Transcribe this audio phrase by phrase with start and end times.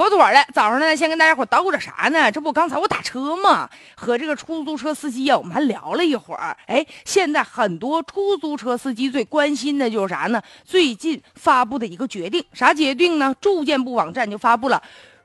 [0.00, 0.46] 妥妥的。
[0.54, 2.32] 早上呢，先跟大家伙叨咕着啥呢？
[2.32, 6.56] 这不刚才我打车嘛，和这个出租车司机呀，我们还聊了一会儿。
[6.64, 10.40] 哎，现在很多出租车司机最关心的就是啥呢？
[10.64, 13.34] 最近发布的一个决定，啥决定呢？
[13.42, 14.82] 住建部网站就发布了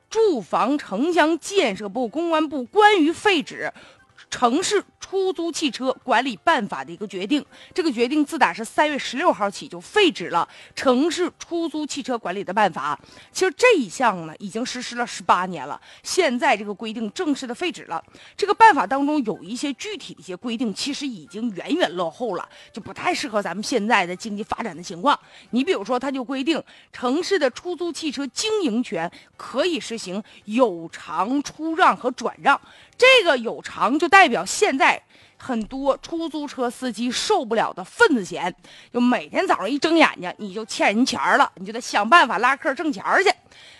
[0.13, 3.71] 《住房城乡建设部、公安部关于废止
[4.29, 4.81] 城市》。
[5.05, 7.45] 出租汽车管理办法的一个决定，
[7.75, 12.99] 这个决定自打是三月十六号起就废止了城市出租汽车管理的办法。
[13.31, 18.03] 其实这一项呢已经实施了十八年了，现在这个规定正式的废止了。
[18.35, 25.17] 这个办法当中有一些具体的一些规定，其实已经远远落后了，就不太适合咱们现在的经济发展的情况。
[25.51, 32.59] 你比如说，它就规定城市的出租汽车经营权可以实行有偿出让和转让。
[32.97, 35.01] 这个有偿就就代表现在
[35.35, 38.55] 很多出租车司机受不了的份子钱，
[38.93, 43.33] 就每天早上一睁眼睛你就欠人钱了，你就得想办法拉客挣钱去。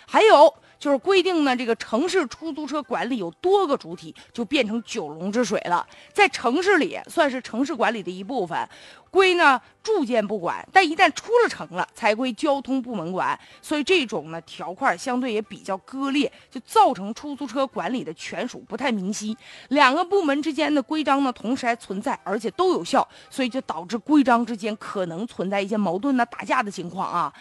[0.04, 8.68] 还有就是规定呢，这个城市出租车管理有多个主体，就变成九龙之水了，在城市里算是城市管理的一部分。
[9.08, 13.38] 归呢住建部管，但一旦出了城了，才归交通部门管。
[13.62, 19.34] 所以这种呢条块相对也比较割裂，就造成出租车管理的权属不太明晰。
[19.68, 27.32] 两个部门之间的规章呢同时还存在，而且都有效，所以就导致规章之间可能存在一些矛盾呢打架的情况啊。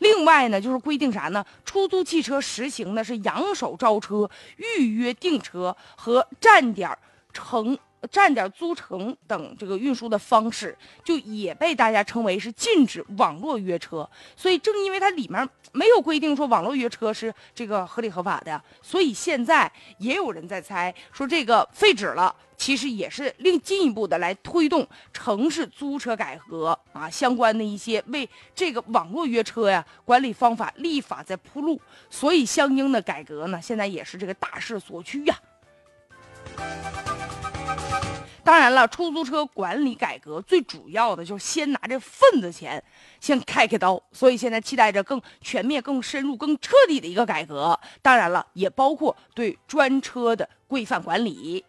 [0.00, 1.44] 另外呢就是规定啥呢？
[1.64, 6.98] 出租汽车实行那是扬手招车、预约订车和站点
[7.32, 7.78] 乘。
[8.08, 14.08] 站点租乘等这个运输的方式，就也被大家称为是禁止网络约车。
[14.36, 31.80] 所以正因为它里面没有规定说网络约车是这个合理合法的，所以现在也有人在猜说这个废止了，其实也是另进一步的来推动城市租车改革啊，相关的一些为这个网络约车呀管理方法立法在铺路。
[32.08, 35.36] 所以相应的改革呢，现在也是这个大势所趋呀。
[38.44, 42.82] 当然了，出租车管理改革最主要的就是先拿这份子钱
[43.18, 47.78] 先开开刀，所以现在期待着更全面、更深入、更彻底的一个改革。
[48.02, 51.64] 当然了，也包括对专车的规范管理。